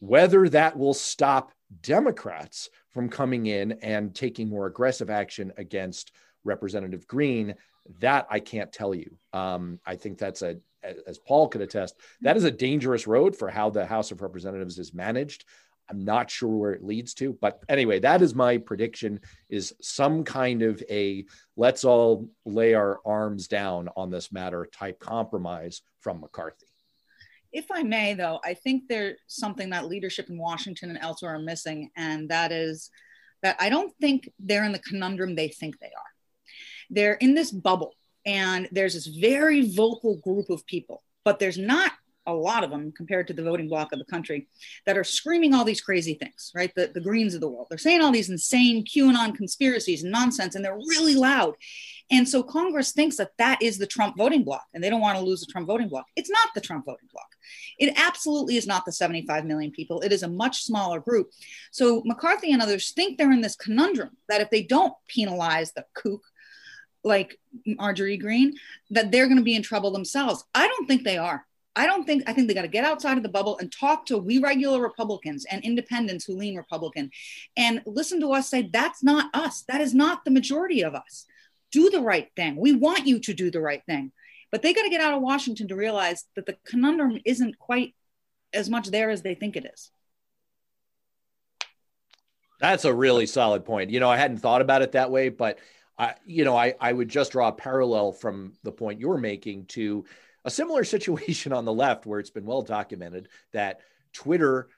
[0.00, 6.12] Whether that will stop Democrats from coming in and taking more aggressive action against
[6.44, 7.54] Representative Greene,
[8.00, 9.16] that I can't tell you.
[9.32, 10.58] Um, I think that's a,
[11.06, 14.78] as Paul could attest, that is a dangerous road for how the House of Representatives
[14.78, 15.44] is managed.
[15.90, 20.24] I'm not sure where it leads to, but anyway, that is my prediction is some
[20.24, 21.24] kind of a
[21.56, 26.66] let's all lay our arms down on this matter type compromise from McCarthy.
[27.52, 31.38] If I may, though, I think there's something that leadership in Washington and elsewhere are
[31.38, 32.90] missing, and that is
[33.42, 36.12] that I don't think they're in the conundrum they think they are.
[36.90, 37.94] They're in this bubble,
[38.26, 41.92] and there's this very vocal group of people, but there's not
[42.28, 44.46] a lot of them compared to the voting bloc of the country
[44.84, 46.72] that are screaming all these crazy things, right?
[46.76, 47.66] The, the Greenes of the world.
[47.70, 51.54] They're saying all these insane QAnon conspiracies and nonsense, and they're really loud.
[52.10, 55.18] And so Congress thinks that that is the Trump voting bloc, and they don't want
[55.18, 56.04] to lose the Trump voting bloc.
[56.16, 57.26] It's not the Trump voting bloc.
[57.78, 60.00] It absolutely is not the 75 million people.
[60.02, 61.30] It is a much smaller group.
[61.70, 65.86] So McCarthy and others think they're in this conundrum that if they don't penalize the
[65.94, 66.22] kook,
[67.04, 68.54] like Marjorie Greene,
[68.90, 70.44] that they're going to be in trouble themselves.
[70.54, 71.46] I don't think they are.
[71.78, 74.04] I don't think, I think they got to get outside of the bubble and talk
[74.06, 77.10] to we regular Republicans and independents who lean Republican
[77.56, 79.62] and listen to us say, that's not us.
[79.68, 81.24] That is not the majority of us.
[81.70, 82.56] Do the right thing.
[82.56, 84.10] We want you to do the right thing.
[84.50, 87.94] But they got to get out of Washington to realize that the conundrum isn't quite
[88.52, 89.90] as much there as they think it is.
[92.60, 93.90] That's a really solid point.
[93.90, 95.58] You know, I hadn't thought about it that way, but
[95.96, 99.66] I, you know, I, I would just draw a parallel from the point you're making
[99.66, 100.04] to
[100.48, 103.80] a similar situation on the left where it's been well documented that
[104.14, 104.68] Twitter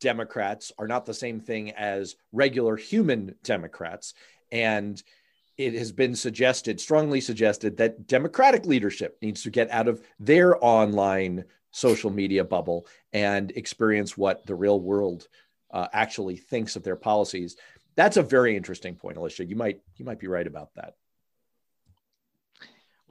[0.00, 4.14] Democrats are not the same thing as regular human Democrats.
[4.50, 5.02] And
[5.58, 10.56] it has been suggested, strongly suggested, that Democratic leadership needs to get out of their
[10.64, 15.28] online social media bubble and experience what the real world
[15.72, 17.56] uh, actually thinks of their policies.
[17.96, 19.44] That's a very interesting point, Alicia.
[19.44, 20.94] You might you might be right about that.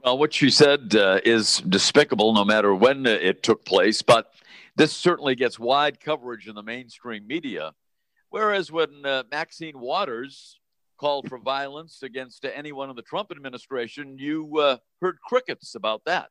[0.04, 4.32] Well, what she said uh, is despicable no matter when it took place, but
[4.74, 7.72] this certainly gets wide coverage in the mainstream media.
[8.30, 10.58] Whereas when uh, Maxine Waters
[10.98, 16.28] called for violence against anyone in the Trump administration, you uh, heard crickets about that.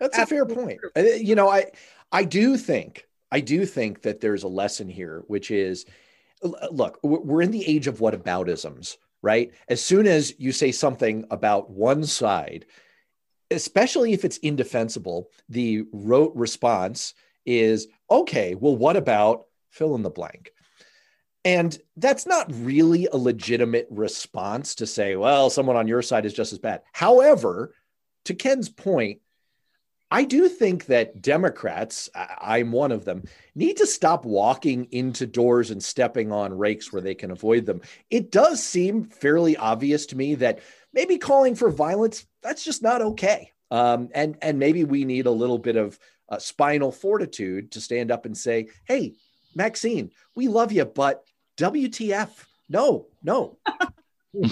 [0.00, 0.80] That's a fair point.
[0.96, 1.72] You know, I
[2.12, 5.84] I do think I do think that there's a lesson here, which is,
[6.70, 9.52] look, we're in the age of whataboutisms right?
[9.68, 12.64] As soon as you say something about one side,
[13.50, 17.12] especially if it's indefensible, the rote response
[17.44, 20.52] is, okay, well, what about fill in the blank?
[21.44, 26.32] And that's not really a legitimate response to say, well, someone on your side is
[26.32, 26.82] just as bad.
[26.92, 27.74] However,
[28.26, 29.20] to Ken's point,
[30.16, 33.24] I do think that Democrats, I'm one of them,
[33.54, 37.82] need to stop walking into doors and stepping on rakes where they can avoid them.
[38.08, 40.60] It does seem fairly obvious to me that
[40.94, 43.52] maybe calling for violence, that's just not okay.
[43.70, 45.98] Um, and, and maybe we need a little bit of
[46.30, 49.16] uh, spinal fortitude to stand up and say, hey,
[49.54, 51.24] Maxine, we love you, but
[51.58, 52.30] WTF?
[52.70, 53.58] No, no.
[54.32, 54.48] yeah.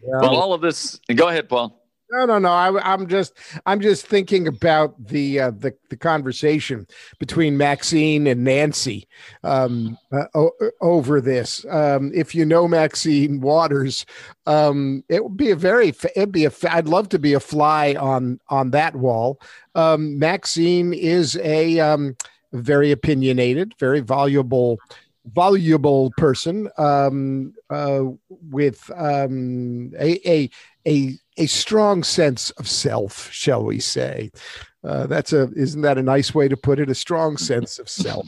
[0.00, 1.83] Well, all of this, go ahead, Paul.
[2.14, 2.52] No, no, no.
[2.52, 3.32] I, am just,
[3.66, 6.86] I'm just thinking about the uh, the the conversation
[7.18, 9.08] between Maxine and Nancy
[9.42, 11.66] um, uh, o- over this.
[11.68, 14.06] Um, if you know Maxine Waters,
[14.46, 16.52] um, it would be a very, it'd be a.
[16.70, 19.40] I'd love to be a fly on on that wall.
[19.74, 22.16] Um, Maxine is a um,
[22.52, 24.78] very opinionated, very voluble
[25.26, 30.50] voluble person um, uh, with um, a, a,
[30.86, 34.30] a a strong sense of self, shall we say?
[34.82, 36.90] Uh, that's a isn't that a nice way to put it?
[36.90, 38.26] A strong sense of self.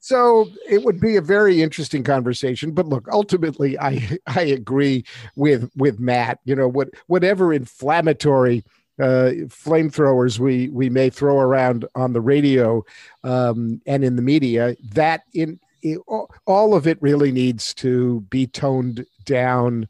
[0.00, 2.70] So it would be a very interesting conversation.
[2.70, 6.38] But look, ultimately, I I agree with with Matt.
[6.44, 8.64] You know, what whatever inflammatory
[9.00, 12.84] uh, flamethrowers we we may throw around on the radio
[13.24, 15.98] um, and in the media, that in it,
[16.46, 19.88] all of it really needs to be toned down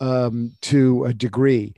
[0.00, 1.74] um, to a degree.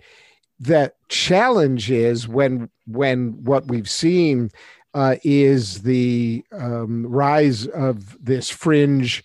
[0.61, 4.51] The challenge is when when what we've seen
[4.95, 9.23] uh, is the um, rise of this fringe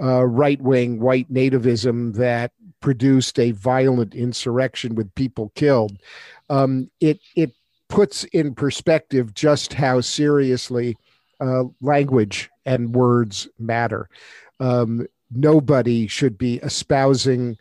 [0.00, 5.98] uh, right wing white nativism that produced a violent insurrection with people killed.
[6.48, 7.52] Um, it it
[7.88, 10.96] puts in perspective just how seriously
[11.40, 14.08] uh, language and words matter.
[14.60, 17.58] Um, nobody should be espousing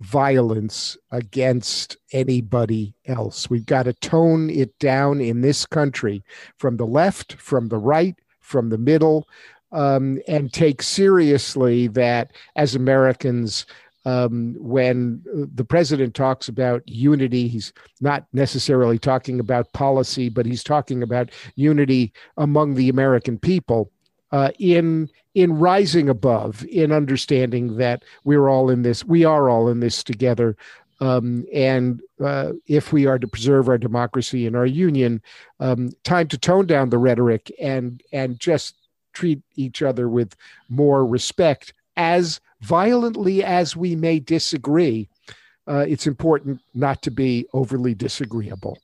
[0.00, 3.50] violence against anybody else.
[3.50, 6.22] We've got to tone it down in this country
[6.58, 9.26] from the left, from the right, from the middle,
[9.72, 13.66] um, and take seriously that as Americans,
[14.04, 15.20] um, when
[15.54, 21.30] the president talks about unity, he's not necessarily talking about policy, but he's talking about
[21.56, 23.90] unity among the American people
[24.32, 29.68] uh, in in rising above, in understanding that we're all in this, we are all
[29.68, 30.56] in this together.
[31.00, 35.22] Um, and uh, if we are to preserve our democracy and our union,
[35.60, 38.74] um, time to tone down the rhetoric and and just
[39.12, 40.34] treat each other with
[40.68, 41.72] more respect.
[41.96, 45.08] As violently as we may disagree,
[45.66, 48.78] uh, it's important not to be overly disagreeable.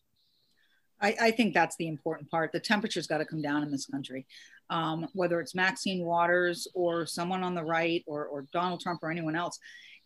[1.01, 2.53] I, I, think that's the important part.
[2.53, 4.27] The temperature's got to come down in this country
[4.71, 9.11] um, whether it's Maxine Waters or someone on the right or, or Donald Trump or
[9.11, 9.59] anyone else,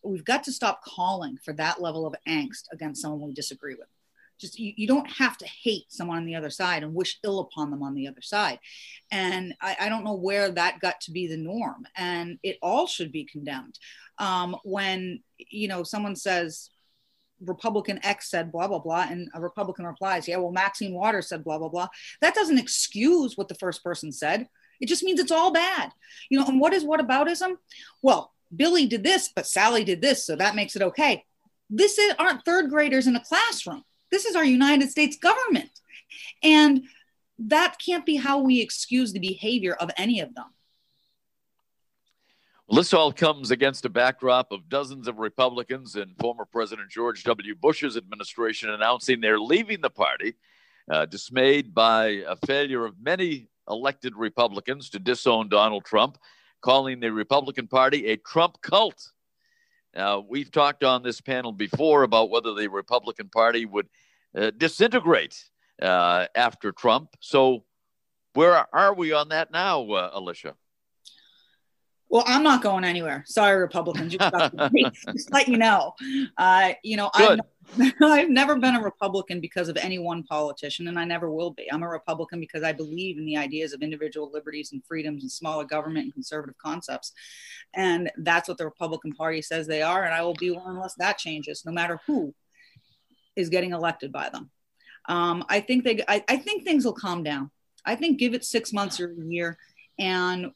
[0.03, 3.89] we've got to stop calling for that level of angst against someone we disagree with.
[4.41, 7.41] Just you, you don't have to hate someone on the other side and wish ill
[7.41, 8.61] upon them on the other side.
[9.11, 11.87] And I, I don't know where that got to be the norm.
[11.97, 13.79] And it all should be condemned.
[14.19, 16.71] Um, when, you know, someone says,
[17.45, 19.07] Republican X said blah, blah, blah.
[19.11, 21.89] And a Republican replies, yeah, well, Maxine Waters said blah, blah, blah.
[22.21, 24.49] That doesn't excuse what the first person said.
[24.81, 25.91] It just means it's all bad.
[26.31, 27.57] You know, and what is whataboutism?
[28.03, 30.25] Well, Billy did this, but Sally did this.
[30.25, 31.25] So that makes it okay.
[31.71, 33.85] This is, aren't third graders in a classroom.
[34.11, 35.71] This is our United States government.
[36.43, 36.85] And
[37.39, 40.47] that can't be how we excuse the behavior of any of them.
[42.69, 47.25] Well, this all comes against a backdrop of dozens of Republicans and former President George
[47.25, 47.55] W.
[47.55, 50.35] Bush's administration announcing they're leaving the party,
[50.91, 56.19] uh, dismayed by a failure of many elected Republicans to disown Donald Trump,
[56.61, 59.13] calling the Republican Party a Trump cult.
[59.97, 63.89] Now, we've talked on this panel before about whether the Republican Party would
[64.37, 65.43] uh, disintegrate
[65.81, 67.17] uh, after Trump.
[67.21, 67.65] So,
[68.35, 70.55] where are we on that now, uh, Alicia?
[72.11, 73.25] Well, I'm not going anywhere.
[73.27, 74.17] Sorry, Republicans.
[75.13, 75.95] just let you know.
[76.39, 77.41] Uh, you know, I've,
[78.03, 81.71] I've never been a Republican because of any one politician, and I never will be.
[81.71, 85.31] I'm a Republican because I believe in the ideas of individual liberties and freedoms and
[85.31, 87.13] smaller government and conservative concepts.
[87.75, 90.05] And that's what the Republican Party says they are.
[90.05, 92.35] And I will be one unless that changes, no matter who
[93.37, 94.51] is getting elected by them.
[95.09, 96.03] Um, I think they.
[96.09, 97.51] I, I think things will calm down.
[97.85, 99.59] I think give it six months or a year,
[99.99, 100.53] and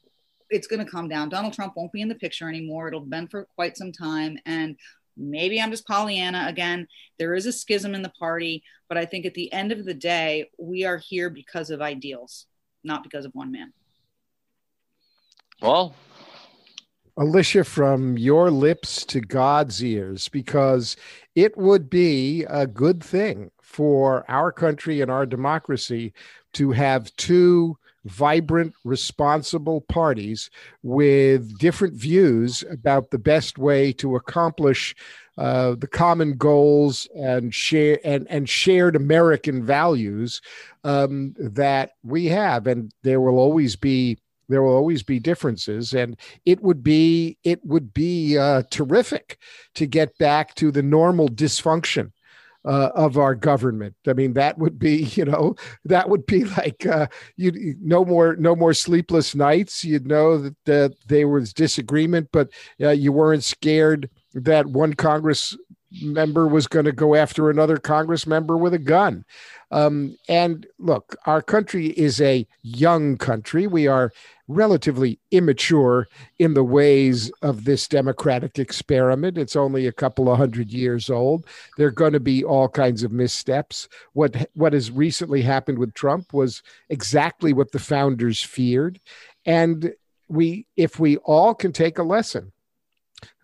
[0.53, 1.29] it's going to come down.
[1.29, 2.89] Donald Trump won't be in the picture anymore.
[2.89, 4.39] It'll been for quite some time.
[4.45, 4.77] And
[5.17, 6.87] maybe I'm just Pollyanna again.
[7.19, 9.95] There is a schism in the party, but I think at the end of the
[9.95, 12.47] day, we are here because of ideals,
[12.85, 13.73] not because of one man.
[15.61, 15.95] Well,
[17.17, 20.97] Alicia, from your lips to God's ears, because
[21.35, 26.13] it would be a good thing for our country and our democracy
[26.55, 30.51] to have two vibrant, responsible parties
[30.83, 34.95] with different views about the best way to accomplish
[35.39, 40.43] uh, the common goals and share and, and shared American values
[40.85, 45.95] um, that we have, and there will always be there will always be differences.
[45.95, 49.39] And it would be it would be uh, terrific
[49.75, 52.13] to get back to the normal dysfunction
[52.65, 53.95] uh, of our government.
[54.07, 57.07] I mean, that would be, you know, that would be like uh,
[57.37, 59.85] you no more no more sleepless nights.
[59.85, 62.51] You'd know that, that there was disagreement, but
[62.81, 65.57] uh, you weren't scared that one Congress
[66.01, 69.25] member was going to go after another Congress member with a gun.
[69.71, 73.67] Um, and look, our country is a young country.
[73.67, 74.13] We are
[74.47, 79.39] relatively immature in the ways of this democratic experiment.
[79.39, 81.47] It's only a couple of hundred years old.
[81.79, 83.89] There are going to be all kinds of missteps.
[84.13, 89.01] What what has recently happened with Trump was exactly what the founders feared,
[89.47, 89.95] and
[90.29, 92.53] we if we all can take a lesson,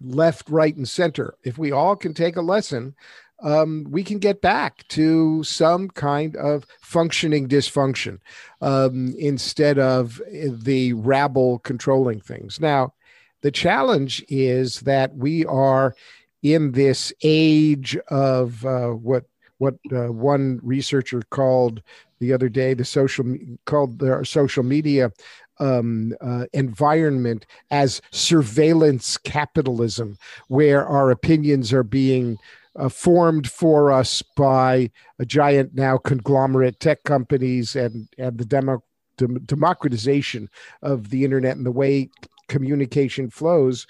[0.00, 2.94] left, right, and center, if we all can take a lesson,
[3.40, 8.18] um, we can get back to some kind of functioning dysfunction
[8.60, 12.60] um, instead of the rabble controlling things.
[12.60, 12.94] Now,
[13.42, 15.94] the challenge is that we are
[16.42, 19.24] in this age of uh, what
[19.58, 21.82] what uh, one researcher called
[22.20, 23.24] the other day the social
[23.64, 25.10] called the social media
[25.61, 32.38] um, uh, environment as surveillance capitalism, where our opinions are being
[32.76, 38.82] uh, formed for us by a giant now conglomerate tech companies and and the demo,
[39.16, 40.48] dem- democratization
[40.82, 42.09] of the internet and the way
[42.48, 43.86] communication flows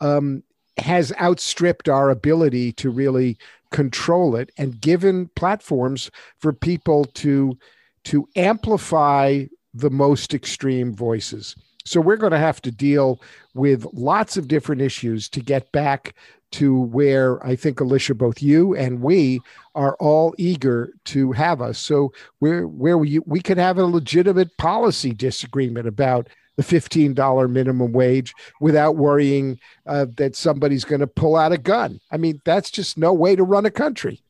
[0.00, 0.42] um,
[0.78, 3.36] has outstripped our ability to really
[3.70, 7.56] control it and given platforms for people to
[8.04, 9.44] to amplify
[9.74, 11.56] the most extreme voices.
[11.84, 13.20] So we're going to have to deal
[13.54, 16.14] with lots of different issues to get back
[16.52, 19.40] to where I think Alicia, both you and we
[19.74, 21.78] are all eager to have us.
[21.78, 27.92] So where where we we could have a legitimate policy disagreement about the $15 minimum
[27.92, 31.98] wage without worrying uh, that somebody's going to pull out a gun.
[32.10, 34.20] I mean, that's just no way to run a country.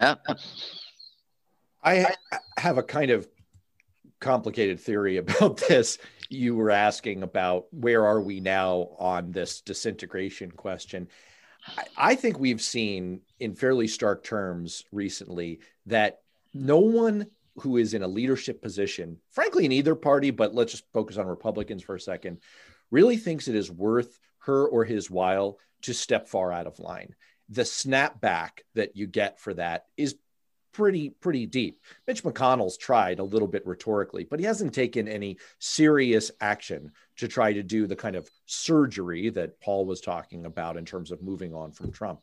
[0.00, 0.16] Yeah.
[1.82, 2.14] I
[2.56, 3.28] have a kind of
[4.20, 5.98] complicated theory about this.
[6.30, 11.08] You were asking about where are we now on this disintegration question.
[11.96, 16.20] I think we've seen in fairly stark terms recently that
[16.54, 17.26] no one
[17.56, 21.26] who is in a leadership position, frankly, in either party, but let's just focus on
[21.26, 22.38] Republicans for a second,
[22.90, 27.14] really thinks it is worth her or his while to step far out of line.
[27.48, 30.16] The snapback that you get for that is
[30.72, 31.80] pretty pretty deep.
[32.06, 37.28] Mitch McConnell's tried a little bit rhetorically, but he hasn't taken any serious action to
[37.28, 41.22] try to do the kind of surgery that Paul was talking about in terms of
[41.22, 42.20] moving on from Trump.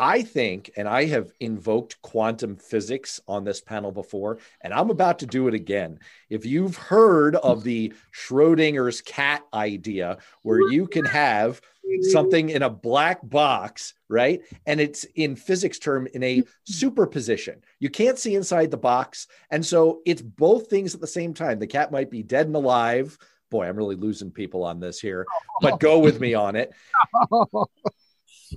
[0.00, 5.18] I think, and I have invoked quantum physics on this panel before, and I'm about
[5.18, 5.98] to do it again.
[6.30, 11.60] If you've heard of the Schrodinger's cat idea, where you can have
[12.02, 14.40] something in a black box, right?
[14.66, 16.50] And it's in physics term in a mm-hmm.
[16.64, 17.62] superposition.
[17.78, 19.26] You can't see inside the box.
[19.50, 21.58] And so it's both things at the same time.
[21.58, 23.18] The cat might be dead and alive.
[23.50, 25.26] Boy, I'm really losing people on this here,
[25.60, 26.72] but go with me on it.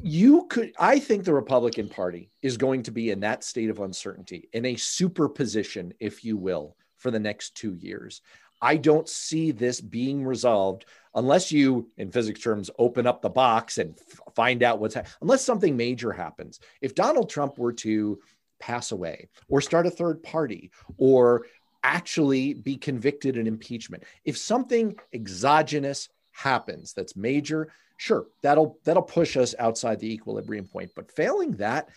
[0.01, 3.79] you could i think the republican party is going to be in that state of
[3.79, 8.21] uncertainty in a superposition if you will for the next two years
[8.61, 10.86] i don't see this being resolved
[11.16, 15.03] unless you in physics terms open up the box and f- find out what's ha-
[15.22, 16.59] unless something major happens.
[16.82, 18.20] If donald trump were to
[18.59, 21.45] pass away or start a third party or
[21.84, 29.38] actually be convicted in impeachment if something exogenous happens that's major sure that'll that'll push
[29.38, 30.91] us outside the equilibrium point.
[30.95, 31.89] But failing that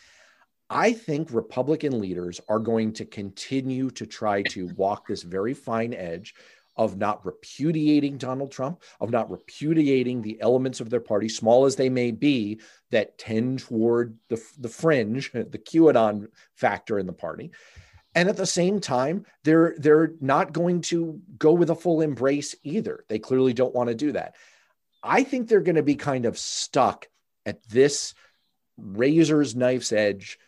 [0.69, 5.95] i think republican leaders are going to continue to try to walk this very fine
[5.95, 6.35] edge
[6.77, 11.77] of not repudiating Donald Trump, of not repudiating the elements of their party, small as
[11.77, 12.61] they may be,
[12.91, 17.51] that tend toward the, the fringe, the QAnon factor in the party.
[18.14, 22.55] And at the same time, they're they're not going to go with a full embrace
[22.62, 23.05] either.
[23.09, 24.37] They clearly don't want to do that.
[25.03, 27.09] I think they're going to be kind of stuck
[27.45, 28.14] at this
[28.79, 30.39] razor's knife's edge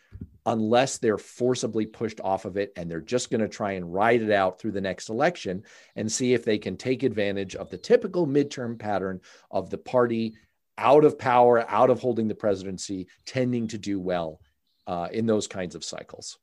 [0.49, 4.19] unless they're forcibly pushed off of it and they're just going to try and ride
[4.21, 5.63] it out through the next election
[5.95, 9.21] and see if they can take advantage of the typical midterm pattern
[9.51, 10.33] of the party
[10.79, 14.39] out of power, out of holding the presidency, tending to do well
[14.87, 16.39] uh, in those kinds of cycles.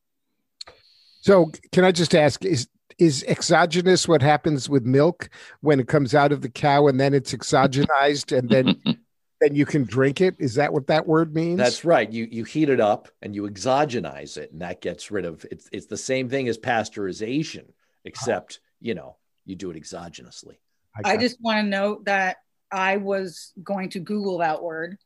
[1.20, 5.28] So, can I just ask is is exogenous what happens with milk
[5.60, 8.80] when it comes out of the cow and then it's exogenized and then
[9.40, 10.36] then you can drink it?
[10.38, 11.58] Is that what that word means?
[11.58, 12.10] That's right.
[12.10, 15.68] You you heat it up and you exogenize it and that gets rid of it's
[15.72, 17.66] it's the same thing as pasteurization
[18.04, 20.56] except you know you do it exogenously.
[21.04, 22.38] I, I just want to note that
[22.72, 24.98] i was going to google that word.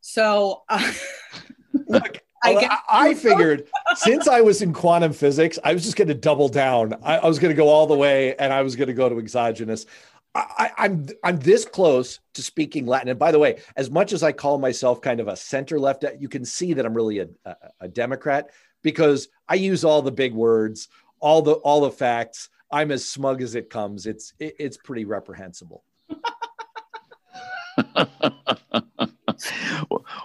[0.00, 0.92] So uh,
[1.88, 6.14] look I, I, figured since I was in quantum physics, I was just going to
[6.14, 6.94] double down.
[7.02, 9.08] I, I was going to go all the way, and I was going to go
[9.08, 9.86] to exogenous.
[10.34, 13.08] I, am I'm, I'm this close to speaking Latin.
[13.08, 16.04] And by the way, as much as I call myself kind of a center left,
[16.18, 18.50] you can see that I'm really a, a, a Democrat
[18.82, 20.88] because I use all the big words,
[21.20, 22.48] all the all the facts.
[22.70, 24.06] I'm as smug as it comes.
[24.06, 25.84] It's it, it's pretty reprehensible.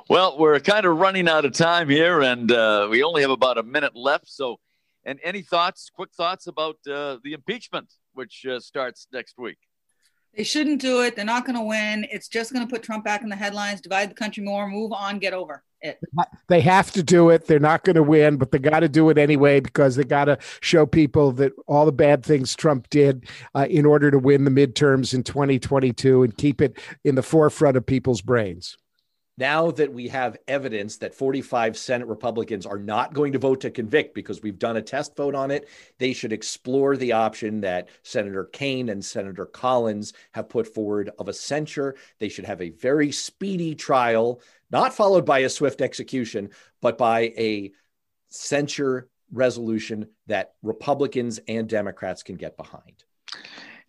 [0.10, 3.58] well, we're kind of running out of time here, and uh, we only have about
[3.58, 4.30] a minute left.
[4.30, 4.60] So,
[5.06, 9.58] and any thoughts, quick thoughts about uh, the impeachment, which uh, starts next week?
[10.38, 11.16] They shouldn't do it.
[11.16, 12.06] They're not going to win.
[12.12, 14.94] It's just going to put Trump back in the headlines, divide the country more, move
[14.94, 16.00] on, get over it.
[16.48, 17.48] They have to do it.
[17.48, 20.26] They're not going to win, but they got to do it anyway because they got
[20.26, 24.44] to show people that all the bad things Trump did uh, in order to win
[24.44, 28.78] the midterms in 2022 and keep it in the forefront of people's brains
[29.38, 33.70] now that we have evidence that 45 Senate Republicans are not going to vote to
[33.70, 35.70] convict because we've done a test vote on it,
[36.00, 41.28] they should explore the option that Senator Kaine and Senator Collins have put forward of
[41.28, 41.96] a censure.
[42.20, 46.50] They should have a very speedy trial, not followed by a swift execution,
[46.82, 47.72] but by a
[48.30, 53.04] censure resolution that Republicans and Democrats can get behind.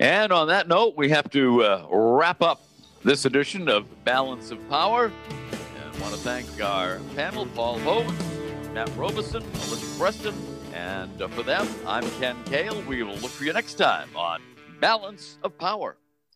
[0.01, 2.61] And on that note, we have to uh, wrap up
[3.03, 5.07] this edition of Balance of Power.
[5.07, 10.35] And I want to thank our panel, Paul Hodes, Matt Robison, Elizabeth Preston,
[10.75, 12.83] and uh, for them, I'm Ken Kale.
[12.83, 14.43] We will look for you next time on
[14.81, 15.97] Balance of Power.